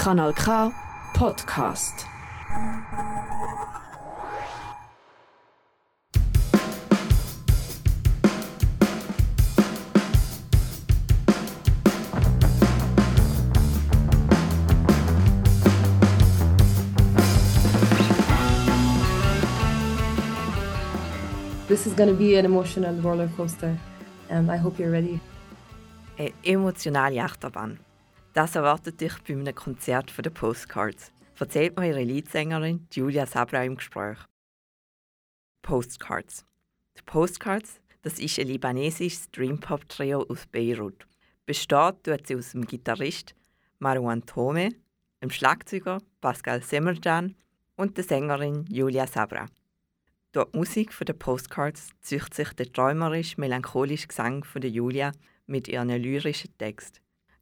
Kanal 0.00 0.32
K 0.34 0.72
Podcast. 1.12 2.06
This 21.68 21.86
is 21.86 21.92
going 21.92 22.08
to 22.08 22.14
be 22.14 22.36
an 22.36 22.46
emotional 22.46 22.94
roller 23.02 23.28
coaster, 23.36 23.76
and 24.30 24.50
I 24.50 24.56
hope 24.56 24.78
you're 24.78 24.90
ready. 24.90 25.20
Eine 26.18 26.32
emotionale 26.42 27.20
Achterbahn. 27.20 27.89
Das 28.32 28.54
erwartet 28.54 29.00
dich 29.00 29.12
bei 29.26 29.34
einem 29.34 29.54
Konzert 29.54 30.08
von 30.08 30.22
den 30.22 30.32
Postcards, 30.32 31.10
erzählt 31.40 31.76
mir 31.76 31.88
ihre 31.88 32.04
Leadsängerin 32.04 32.86
Julia 32.92 33.26
Sabra 33.26 33.64
im 33.64 33.74
Gespräch. 33.74 34.18
Postcards. 35.62 36.44
Die 36.96 37.02
Postcards, 37.02 37.80
das 38.02 38.20
ist 38.20 38.38
ein 38.38 38.46
libanesisches 38.46 39.28
Dreampop-Trio 39.32 40.26
aus 40.28 40.46
Beirut. 40.46 41.08
Besteht 41.44 42.04
tut 42.04 42.26
sie 42.28 42.36
aus 42.36 42.52
dem 42.52 42.66
Gitarrist 42.66 43.34
Marwan 43.80 44.24
Tome, 44.26 44.68
dem 45.20 45.30
Schlagzeuger 45.30 45.98
Pascal 46.20 46.62
Semerjan 46.62 47.34
und 47.74 47.96
der 47.96 48.04
Sängerin 48.04 48.64
Julia 48.68 49.08
Sabra. 49.08 49.46
Durch 50.30 50.52
die 50.52 50.58
Musik 50.58 50.96
der 51.00 51.14
Postcards 51.14 51.88
zücht 52.00 52.34
sich 52.34 52.52
der 52.52 52.72
träumerisch-melancholische 52.72 54.06
Gesang 54.06 54.44
von 54.44 54.60
der 54.60 54.70
Julia 54.70 55.10
mit 55.48 55.66
ihren 55.66 55.90
lyrischen 55.90 56.56
Text. 56.58 57.00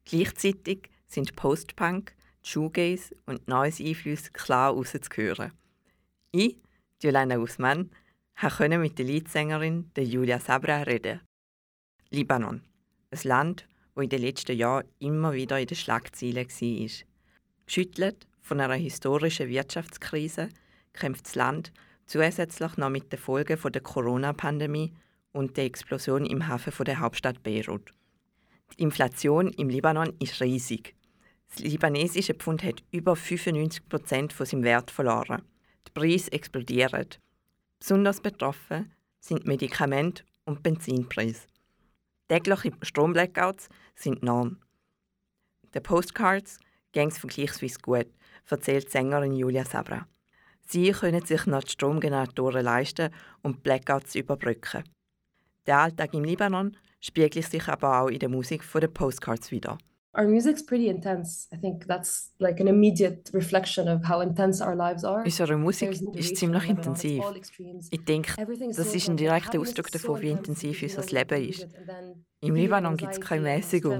Gleichzeitig 0.09 0.89
sind 1.05 1.35
Postpunk, 1.35 2.15
Shoegaze 2.41 3.15
und 3.27 3.47
neues 3.47 3.79
Einflüsse 3.79 4.31
klar 4.31 4.73
rauszuhören. 4.73 5.51
Ich, 6.31 6.57
Jolena 6.99 7.37
Usman, 7.37 7.91
konnte 8.41 8.79
mit 8.79 8.97
der 8.97 9.05
Leadsängerin 9.05 9.91
Julia 9.95 10.39
Sabra 10.39 10.81
reden. 10.81 11.21
Libanon, 12.09 12.63
ein 13.11 13.19
Land, 13.23 13.67
das 13.93 14.03
in 14.03 14.09
den 14.09 14.21
letzten 14.23 14.57
Jahren 14.57 14.87
immer 14.97 15.33
wieder 15.33 15.59
in 15.59 15.67
den 15.67 15.77
Schlagzeilen 15.77 16.47
war. 16.47 16.89
Geschüttelt 17.67 18.27
von 18.41 18.59
einer 18.61 18.73
historischen 18.73 19.47
Wirtschaftskrise 19.47 20.49
kämpft 20.93 21.27
das 21.27 21.35
Land 21.35 21.71
zusätzlich 22.07 22.77
noch 22.77 22.89
mit 22.89 23.11
den 23.11 23.19
Folgen 23.19 23.61
der 23.61 23.81
Corona-Pandemie 23.83 24.91
und 25.33 25.55
der 25.55 25.65
Explosion 25.65 26.25
im 26.25 26.47
Hafen 26.47 26.83
der 26.83 26.99
Hauptstadt 26.99 27.43
Beirut. 27.43 27.93
Die 28.73 28.83
Inflation 28.83 29.49
im 29.53 29.69
Libanon 29.69 30.13
ist 30.19 30.39
riesig. 30.41 30.95
Das 31.49 31.59
libanesische 31.59 32.33
Pfund 32.33 32.63
hat 32.63 32.83
über 32.91 33.15
95 33.15 33.89
Prozent 33.89 34.33
von 34.33 34.45
seinem 34.45 34.63
Wert 34.63 34.91
verloren. 34.91 35.41
Die 35.87 35.91
Preise 35.91 36.31
explodieren. 36.31 37.07
Besonders 37.79 38.21
betroffen 38.21 38.91
sind 39.19 39.47
Medikamente 39.47 40.23
und 40.45 40.61
Benzinpreise. 40.61 41.47
Tägliche 42.27 42.71
Stromblackouts 42.83 43.69
sind 43.95 44.21
Norm. 44.21 44.57
Den 45.73 45.83
Postcards 45.83 46.59
ging 46.91 47.09
es 47.09 47.17
vergleichsweise 47.17 47.79
gut, 47.81 48.07
erzählt 48.49 48.91
Sängerin 48.91 49.33
Julia 49.33 49.65
Sabra. 49.65 50.07
Sie 50.67 50.91
können 50.91 51.25
sich 51.25 51.45
noch 51.47 51.63
die 51.63 51.71
Stromgeneratoren 51.71 52.63
leisten 52.63 53.09
und 53.41 53.63
Blackouts 53.63 54.15
überbrücken. 54.15 54.83
Der 55.65 55.79
Alltag 55.79 56.13
im 56.13 56.23
Libanon 56.23 56.77
spiegelt 56.99 57.45
sich 57.45 57.67
aber 57.67 58.01
auch 58.01 58.07
in 58.07 58.19
der 58.19 58.29
Musik 58.29 58.63
von 58.63 58.81
den 58.81 58.93
Postcards 58.93 59.51
wieder. 59.51 59.77
Our 60.17 60.25
music's 60.27 60.65
pretty 60.65 60.87
intense. 60.87 61.47
I 61.53 61.57
think 61.57 61.85
that's 61.87 62.33
like 62.39 62.59
an 62.59 62.67
immediate 62.67 63.29
reflection 63.31 63.87
of 63.87 64.03
how 64.03 64.21
intense 64.21 64.59
our 64.59 64.75
lives 64.75 65.03
are. 65.03 65.23
Unsere 65.23 65.55
Musik 65.55 66.01
ist 66.15 66.35
ziemlich 66.35 66.67
intensiv. 66.67 67.23
Ich 67.91 68.05
denke, 68.05 68.33
das 68.75 68.95
ist 68.95 69.07
ein 69.07 69.17
direkter 69.17 69.59
Ausdruck 69.59 69.91
davon, 69.91 70.19
wie 70.21 70.31
intensiv 70.31 70.81
unser 70.81 71.03
Leben 71.13 71.49
ist. 71.49 71.67
Im 72.41 72.55
Libanon 72.55 72.97
gibt 72.97 73.13
es 73.13 73.21
keine 73.21 73.43
Mäßigung. 73.43 73.99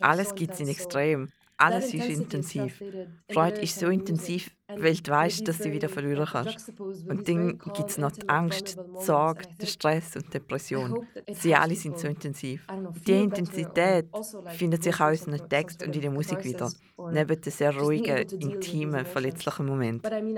Alles 0.00 0.34
gibt 0.34 0.52
es 0.52 0.60
in 0.60 0.68
Extrem. 0.68 1.30
Alles 1.58 1.94
ist 1.94 2.08
intensiv. 2.08 2.82
Freude 3.30 3.60
ist 3.62 3.78
so 3.78 3.86
intensiv, 3.86 4.50
weil 4.68 4.94
du 4.96 5.10
weißt, 5.10 5.48
dass 5.48 5.58
du 5.58 5.72
wieder 5.72 5.88
verlieren 5.88 6.26
kannst. 6.26 6.72
Und 6.78 7.26
dann 7.28 7.58
gibt 7.58 7.90
es 7.90 7.98
noch 7.98 8.12
die 8.12 8.28
Angst, 8.28 8.76
die 8.76 9.04
Sorge, 9.04 9.44
den 9.60 9.66
Stress 9.66 10.16
und 10.16 10.26
die 10.26 10.30
Depression. 10.30 11.06
Sie 11.32 11.54
alle 11.54 11.74
sind 11.74 11.98
so 11.98 12.08
intensiv. 12.08 12.66
Die 13.06 13.22
Intensität 13.22 14.06
also, 14.12 14.42
findet 14.48 14.82
sich 14.82 15.00
auch 15.00 15.08
in 15.08 15.12
unseren 15.12 15.48
Text 15.48 15.82
und 15.82 15.94
in 15.96 16.02
der 16.02 16.10
Musik 16.10 16.44
wieder, 16.44 16.70
neben 17.10 17.40
den 17.40 17.52
sehr 17.52 17.74
ruhigen, 17.76 18.28
intimen, 18.38 19.06
verletzlichen 19.06 19.66
Momenten. 19.66 20.36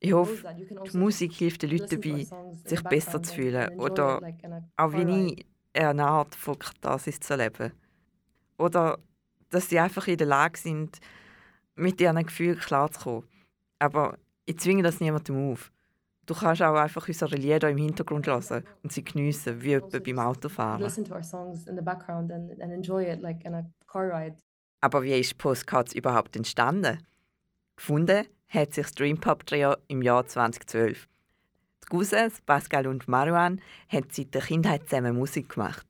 Ich 0.00 0.12
hoffe, 0.12 0.44
die 0.56 0.78
also 0.78 0.98
Musik 0.98 1.32
hilft 1.32 1.62
den 1.62 1.70
Leuten 1.70 2.00
dabei, 2.00 2.26
sich 2.64 2.82
besser 2.82 3.22
zu 3.22 3.34
fühlen 3.34 3.78
oder 3.78 4.20
auch 4.76 4.92
wie 4.92 5.34
ich 5.34 5.46
eine 5.74 6.06
Art 6.06 6.34
von 6.34 6.58
Katharsis 6.58 7.20
zu 7.20 7.34
erleben. 7.34 7.72
Oder 8.58 8.98
dass 9.54 9.68
sie 9.68 9.78
einfach 9.78 10.06
in 10.08 10.16
der 10.16 10.26
Lage 10.26 10.58
sind, 10.58 10.98
mit 11.76 12.00
ihren 12.00 12.24
Gefühlen 12.24 12.58
klarzukommen. 12.58 13.28
Aber 13.78 14.18
ich 14.46 14.58
zwinge 14.58 14.82
das 14.82 15.00
niemandem 15.00 15.52
auf. 15.52 15.70
Du 16.26 16.34
kannst 16.34 16.62
auch 16.62 16.74
einfach 16.74 17.06
unsere 17.06 17.36
Lieder 17.36 17.68
im 17.68 17.76
Hintergrund 17.76 18.26
hören 18.26 18.64
und 18.82 18.92
sie 18.92 19.04
geniessen, 19.04 19.60
wie 19.62 19.74
etwa 19.74 19.98
beim 19.98 20.18
Autofahren. 20.18 20.80
Aber 24.80 25.02
wie 25.02 25.18
ist 25.18 25.36
Postcards 25.38 25.94
überhaupt 25.94 26.34
entstanden? 26.36 26.98
Gefunden 27.76 28.26
hat 28.48 28.74
sich 28.74 28.86
das 28.86 28.94
Dream 28.94 29.18
Pop 29.18 29.44
Trio 29.46 29.76
im 29.88 30.00
Jahr 30.02 30.26
2012. 30.26 31.08
Die 31.82 31.88
Cousins 31.88 32.40
Pascal 32.40 32.86
und 32.86 33.06
Maruan 33.08 33.60
haben 33.88 34.06
seit 34.10 34.34
der 34.34 34.42
Kindheit 34.42 34.88
zusammen 34.88 35.16
Musik 35.16 35.50
gemacht. 35.50 35.86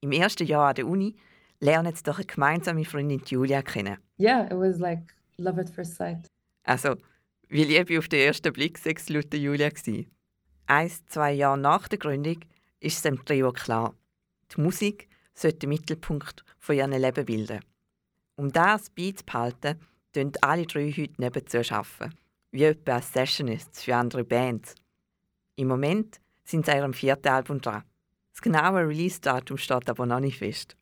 Im 0.00 0.12
ersten 0.12 0.46
Jahr 0.46 0.68
an 0.68 0.74
der 0.76 0.86
Uni 0.86 1.16
lernen 1.60 1.94
sie 1.94 2.02
doch 2.02 2.18
eine 2.18 2.26
gemeinsame 2.26 2.84
Freundin 2.84 3.22
Julia 3.24 3.62
kennen. 3.62 3.98
Yeah, 4.18 4.46
it 4.46 4.58
was 4.58 4.78
like 4.78 5.14
love 5.38 5.60
at 5.60 5.70
first 5.70 5.96
sight. 5.96 6.26
Also, 6.64 6.96
wie 7.48 7.64
Liebe 7.64 7.98
auf 7.98 8.08
den 8.08 8.26
ersten 8.26 8.52
Blick 8.52 8.78
sechs 8.78 9.08
laut 9.08 9.32
Julia 9.32 9.70
gsi. 9.70 10.08
Eins, 10.66 11.04
zwei 11.06 11.32
Jahre 11.32 11.58
nach 11.58 11.88
der 11.88 11.98
Gründung 11.98 12.40
ist 12.80 12.96
es 12.96 13.02
dem 13.02 13.24
Trio 13.24 13.52
klar. 13.52 13.94
Die 14.52 14.60
Musik 14.60 15.08
sollte 15.34 15.60
den 15.60 15.70
Mittelpunkt 15.70 16.44
von 16.58 16.76
ihrem 16.76 16.90
Leben 16.90 17.24
bilden. 17.24 17.60
Um 18.36 18.52
das 18.52 18.90
beizubehalten, 18.90 19.80
tun 20.12 20.32
alle 20.40 20.66
drei 20.66 20.90
heute 20.90 21.20
nebenzu 21.20 21.58
arbeiten. 21.58 22.14
Wie 22.50 22.64
etwa 22.64 22.94
als 22.96 23.12
Sessionists 23.12 23.84
für 23.84 23.96
andere 23.96 24.24
Bands. 24.24 24.74
Im 25.56 25.68
Moment 25.68 26.20
sind 26.44 26.66
sie 26.66 26.72
an 26.72 26.78
ihrem 26.78 26.94
vierten 26.94 27.28
Album 27.28 27.60
dran. 27.60 27.84
Das 28.32 28.42
genaue 28.42 28.88
Release-Datum 28.88 29.56
steht 29.56 29.88
aber 29.88 30.06
noch 30.06 30.20
nicht 30.20 30.38
fest. 30.38 30.76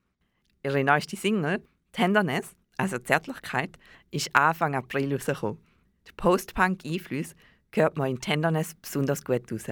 Ihre 0.65 0.83
neueste 0.83 1.17
Single, 1.17 1.63
Tenderness, 1.93 2.57
also 2.79 2.99
Zärtlichkeit, 2.99 3.79
ist 4.11 4.35
Anfang 4.35 4.75
April 4.75 5.13
rausgekommen. 5.13 5.59
Der 6.07 6.13
Post-Punk-Einfluss 6.17 7.35
hört 7.73 7.99
man 7.99 8.11
in 8.11 8.21
Tenderness 8.21 8.75
besonders 8.75 9.23
gut 9.23 9.53
raus. 9.53 9.65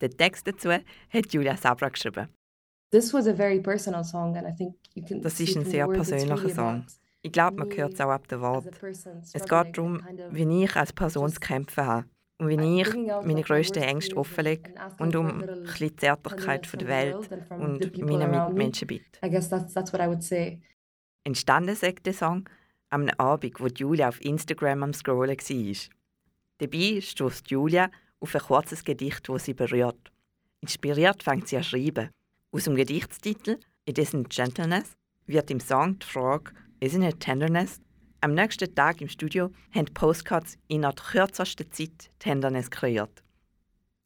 Den 0.00 0.10
Text 0.10 0.46
dazu 0.46 0.70
hat 0.72 1.32
Julia 1.32 1.56
Sabra 1.56 1.88
geschrieben. 1.88 2.28
This 2.90 3.14
was 3.14 3.26
a 3.26 3.34
very 3.34 3.60
personal 3.60 4.04
song 4.04 4.36
and 4.36 4.48
I 4.48 4.54
think 4.54 4.74
you 4.94 5.04
can 5.04 5.22
Das 5.22 5.38
ist 5.40 5.56
ein 5.56 5.64
sehr 5.64 5.86
persönlicher 5.86 6.50
Song. 6.50 6.84
Ich 7.22 7.32
glaube, 7.32 7.56
man 7.56 7.76
hört 7.76 7.94
es 7.94 8.00
auch 8.00 8.10
ab 8.10 8.28
dem 8.28 8.40
Wort. 8.40 8.66
Es 8.82 9.44
geht 9.44 9.78
darum, 9.78 10.02
wie 10.30 10.64
ich 10.64 10.76
als 10.76 10.92
Person 10.92 11.30
zu 11.30 11.40
kämpfen 11.40 11.86
habe 11.86 12.06
und 12.38 12.48
wie 12.48 12.80
ich 12.80 12.94
meine 12.94 13.42
grössten 13.42 13.82
Ängste 13.82 14.16
offenlege 14.16 14.74
und 14.98 15.16
um 15.16 15.42
ein 15.42 15.62
bisschen 15.62 15.96
Zärtlichkeit 15.96 16.66
von 16.66 16.78
der 16.78 16.88
Welt 16.88 17.30
und 17.50 17.98
meinen 17.98 18.30
Mitmenschen 18.30 18.88
bitte. 18.88 19.18
Entstanden 21.24 21.74
sagt 21.74 22.06
der 22.06 22.14
Song 22.14 22.48
am 22.90 23.08
Abend, 23.18 23.58
wo 23.58 23.66
Julia 23.66 24.08
auf 24.08 24.20
Instagram 24.20 24.82
am 24.84 24.92
Scrollen 24.92 25.36
war. 25.36 25.76
Dabei 26.58 27.00
stößt 27.00 27.50
Julia 27.50 27.90
auf 28.20 28.34
ein 28.34 28.40
kurzes 28.40 28.84
Gedicht, 28.84 29.28
das 29.28 29.44
sie 29.44 29.54
berührt. 29.54 30.12
Inspiriert 30.60 31.22
fängt 31.22 31.48
sie 31.48 31.56
an 31.56 31.64
schreiben. 31.64 32.10
Aus 32.52 32.64
dem 32.64 32.76
Gedichtstitel 32.76 33.58
«It 33.86 33.98
isn't 33.98 34.28
gentleness» 34.34 34.92
wird 35.26 35.50
im 35.50 35.60
Song 35.60 35.98
die 35.98 36.06
Frage 36.06 36.52
«Isn't 36.80 37.06
it 37.06 37.20
tenderness?» 37.20 37.80
Am 38.26 38.34
nächsten 38.34 38.74
Tag 38.74 39.00
im 39.00 39.08
Studio 39.08 39.52
haben 39.72 39.86
die 39.86 39.92
Postcards 39.92 40.58
in 40.66 40.82
der 40.82 40.94
kürzesten 40.94 41.70
Zeit 41.70 42.10
Tenderness 42.18 42.68
kreiert. 42.68 43.22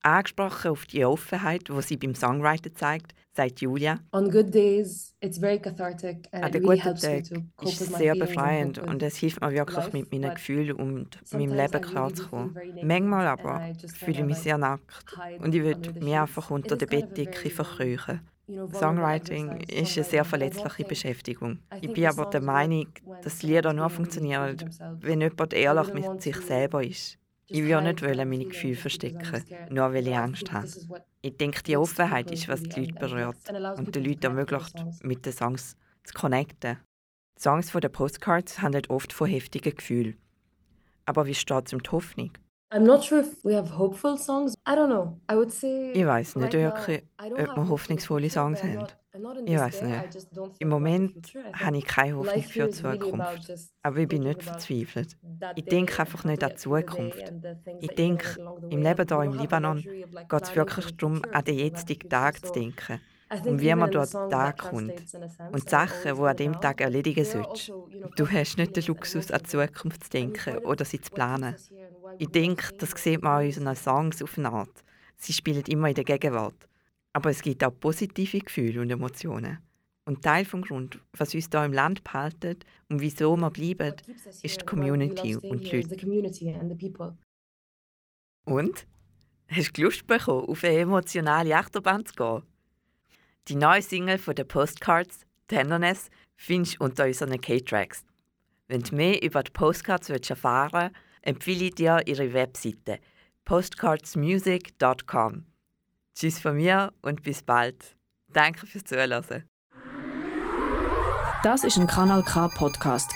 Angesprochen 0.02 0.72
auf 0.72 0.84
die 0.84 1.06
Offenheit, 1.06 1.70
die 1.70 1.80
sie 1.80 1.96
beim 1.96 2.14
Songwriter 2.14 2.70
zeigt, 2.74 3.14
sagt 3.32 3.62
Julia. 3.62 3.98
On 4.12 4.30
good 4.30 4.52
days, 4.52 5.14
it's 5.22 5.38
very 5.38 5.58
cathartic 5.58 6.28
and 6.32 6.44
An 6.44 6.52
den 6.52 6.62
guten 6.62 6.96
Tagen 6.96 7.52
ist 7.62 7.80
es 7.80 7.88
sehr 7.88 8.14
befreiend 8.14 8.78
und 8.78 9.02
es 9.02 9.16
hilft 9.16 9.40
mir 9.40 9.52
wirklich, 9.52 9.90
mit 9.94 10.12
meinen 10.12 10.34
Gefühlen 10.34 10.76
und 10.76 11.18
meinem 11.32 11.54
Leben 11.54 11.80
klarzukommen. 11.80 12.54
Manchmal 12.82 13.26
aber 13.26 13.72
fühle 13.94 14.18
ich 14.18 14.24
mich 14.26 14.36
sehr 14.36 14.58
nackt 14.58 15.16
und 15.38 15.54
ich 15.54 15.62
würde 15.62 15.98
mich 15.98 16.14
einfach 16.14 16.50
unter 16.50 16.76
der 16.76 16.86
Bettdecke 16.86 17.48
verkrüchen. 17.48 18.20
Songwriting 18.72 19.60
ist 19.68 19.96
eine 19.96 20.04
sehr 20.04 20.24
verletzliche 20.24 20.84
Beschäftigung. 20.84 21.58
Ich 21.80 21.92
bin 21.92 22.06
aber 22.06 22.26
der 22.26 22.40
Meinung, 22.40 22.88
dass 23.22 23.42
Lieder 23.42 23.72
nur 23.72 23.90
funktionieren, 23.90 24.56
wenn 25.00 25.20
jemand 25.20 25.52
ehrlich 25.54 25.92
mit 25.92 26.22
sich 26.22 26.36
selber 26.36 26.84
ist. 26.84 27.18
Ich 27.46 27.64
will 27.64 27.80
nicht 27.82 28.02
meine 28.02 28.44
Gefühle 28.44 28.76
verstecken, 28.76 29.44
nur 29.70 29.92
weil 29.92 30.06
ich 30.06 30.16
Angst 30.16 30.52
habe. 30.52 30.68
Ich 31.22 31.36
denke, 31.36 31.62
die 31.62 31.76
Offenheit 31.76 32.30
ist, 32.30 32.48
was 32.48 32.62
die 32.62 32.80
Leute 32.80 32.94
berührt 32.94 33.36
und 33.76 33.94
den 33.94 34.04
Leuten 34.04 34.24
ermöglicht, 34.24 34.84
mit 35.02 35.26
den 35.26 35.32
Songs 35.32 35.76
zu 36.04 36.14
connecten. 36.14 36.78
Die 37.36 37.42
Songs 37.42 37.72
der 37.72 37.88
Postcards 37.88 38.62
handeln 38.62 38.86
oft 38.88 39.12
von 39.12 39.28
heftigen 39.28 39.74
Gefühlen. 39.74 40.16
Aber 41.06 41.26
wie 41.26 41.34
steht 41.34 41.66
es 41.66 41.72
um 41.72 41.82
die 41.82 41.90
Hoffnung? 41.90 42.30
I'm 42.72 42.84
not 42.84 43.02
sure 43.02 43.20
if 43.20 43.44
we 43.44 43.52
have 43.54 43.68
hopeful 43.68 44.16
songs. 44.16 44.54
I 44.64 44.76
don't 44.76 44.90
know. 44.90 45.18
I 45.28 45.34
would 45.34 45.50
say. 45.50 45.90
Ich 45.92 46.06
weiß 46.06 46.36
nicht 46.36 46.52
wirklich, 46.52 47.02
ob 47.18 47.56
wir 47.56 47.68
hoffnungsvolle 47.68 48.30
Songs 48.30 48.62
haben. 48.62 48.86
Ich 49.44 49.58
weiß 49.58 49.82
nicht. 49.82 50.28
Im 50.60 50.68
Moment 50.68 51.34
habe 51.52 51.78
ich 51.78 51.84
keine 51.84 52.16
Hoffnung 52.16 52.44
für 52.44 52.66
die 52.68 52.70
Zukunft. 52.70 53.52
Aber 53.82 53.96
ich 53.96 54.06
bin 54.06 54.22
nicht 54.22 54.44
verzweifelt. 54.44 55.16
Ich 55.56 55.64
denke 55.64 55.98
einfach 55.98 56.22
nicht 56.22 56.44
an 56.44 56.50
die 56.50 56.56
Zukunft. 56.56 57.32
Ich 57.80 57.90
denke, 57.96 58.40
im 58.70 58.82
Leben 58.82 59.06
hier 59.08 59.22
im 59.22 59.32
Libanon 59.32 59.82
geht 59.82 60.42
es 60.42 60.54
wirklich 60.54 60.96
darum, 60.96 61.22
an 61.32 61.44
den 61.44 61.58
jetzigen 61.58 62.08
Tag 62.08 62.46
zu 62.46 62.52
denken 62.52 63.00
und 63.44 63.60
wie 63.60 63.74
man 63.74 63.90
dort 63.90 64.12
Tag 64.12 64.58
kommt 64.58 64.92
und 65.52 65.64
die 65.64 65.70
Sachen, 65.70 66.16
die 66.16 66.22
an 66.22 66.36
dem 66.36 66.60
Tag 66.60 66.80
erledigen 66.80 67.24
sollst. 67.24 67.72
Du 68.16 68.28
hast 68.28 68.58
nicht 68.58 68.76
den 68.76 68.84
Luxus, 68.86 69.30
an 69.30 69.40
die 69.42 69.48
Zukunft 69.48 70.04
zu 70.04 70.10
denken 70.10 70.58
oder 70.58 70.84
sie 70.84 71.00
zu 71.00 71.10
planen. 71.12 71.56
Ich 72.20 72.28
denke, 72.28 72.74
das 72.76 72.90
sieht 73.02 73.22
man 73.22 73.40
an 73.40 73.46
unseren 73.46 73.74
Songs 73.74 74.22
auf 74.22 74.36
eine 74.36 74.52
Art. 74.52 74.84
Sie 75.16 75.32
spielen 75.32 75.64
immer 75.68 75.88
in 75.88 75.94
der 75.94 76.04
Gegenwart. 76.04 76.68
Aber 77.14 77.30
es 77.30 77.40
gibt 77.40 77.64
auch 77.64 77.70
positive 77.70 78.40
Gefühle 78.40 78.82
und 78.82 78.90
Emotionen. 78.90 79.58
Und 80.04 80.22
Teil 80.22 80.44
des 80.44 80.60
Grund, 80.60 80.98
was 81.16 81.34
uns 81.34 81.48
hier 81.50 81.64
im 81.64 81.72
Land 81.72 82.04
behaltet 82.04 82.66
und 82.90 83.00
wieso 83.00 83.38
wir 83.38 83.50
bleiben, 83.50 83.94
ist 84.42 84.60
die 84.60 84.66
Community 84.66 85.34
und 85.36 85.64
die 85.64 85.80
Leute. 85.80 87.16
Und? 88.44 88.86
Hast 89.48 89.78
du 89.78 89.84
Lust 89.84 90.06
bekommen, 90.06 90.46
auf 90.46 90.62
eine 90.62 90.76
emotionale 90.76 91.56
Achterbahn 91.56 92.04
zu 92.04 92.12
gehen? 92.12 92.42
Die 93.48 93.54
neue 93.54 93.80
Single 93.80 94.18
von 94.18 94.34
den 94.34 94.46
Postcards, 94.46 95.24
Tenderness, 95.48 96.10
findest 96.36 96.80
du 96.80 96.84
unter 96.84 97.06
unseren 97.06 97.40
K-Tracks. 97.40 98.04
Wenn 98.68 98.82
du 98.82 98.94
mehr 98.94 99.22
über 99.22 99.42
die 99.42 99.52
Postcards 99.52 100.10
erfahren 100.10 100.90
willst, 100.92 101.09
empfehle 101.22 101.66
ich 101.66 101.74
dir 101.74 102.02
ihre 102.06 102.32
Webseite 102.32 102.98
postcardsmusic.com. 103.44 105.46
Tschüss 106.14 106.38
von 106.38 106.56
mir 106.56 106.92
und 107.02 107.22
bis 107.22 107.42
bald. 107.42 107.96
Danke 108.32 108.66
fürs 108.66 108.84
Zuhören. 108.84 109.44
Das 111.42 111.64
ist 111.64 111.78
ein 111.78 111.86
Kanal 111.86 112.22
K 112.22 112.48
Podcast 112.48 113.14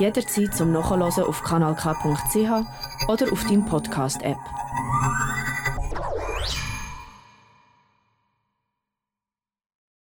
Jederzeit 0.00 0.54
zum 0.54 0.72
Nachhören 0.72 1.02
auf 1.02 1.42
kanalk.ch 1.42 3.08
oder 3.08 3.32
auf 3.32 3.44
deinem 3.44 3.66
Podcast 3.66 4.22
App. 4.22 4.38